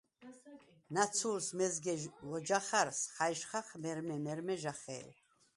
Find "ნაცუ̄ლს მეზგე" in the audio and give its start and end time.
0.93-1.93